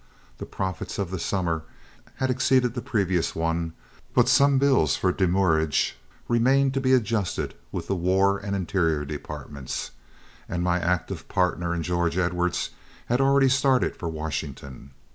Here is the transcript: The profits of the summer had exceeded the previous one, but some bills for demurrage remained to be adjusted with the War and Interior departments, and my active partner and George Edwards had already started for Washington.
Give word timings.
The 0.39 0.47
profits 0.47 0.97
of 0.97 1.11
the 1.11 1.19
summer 1.19 1.61
had 2.15 2.31
exceeded 2.31 2.73
the 2.73 2.81
previous 2.81 3.35
one, 3.35 3.73
but 4.15 4.27
some 4.27 4.57
bills 4.57 4.95
for 4.95 5.11
demurrage 5.11 5.95
remained 6.27 6.73
to 6.73 6.81
be 6.81 6.93
adjusted 6.93 7.53
with 7.71 7.85
the 7.85 7.93
War 7.95 8.39
and 8.39 8.55
Interior 8.55 9.05
departments, 9.05 9.91
and 10.49 10.63
my 10.63 10.79
active 10.79 11.27
partner 11.29 11.71
and 11.71 11.83
George 11.83 12.17
Edwards 12.17 12.71
had 13.09 13.21
already 13.21 13.49
started 13.49 13.95
for 13.95 14.09
Washington. 14.09 14.89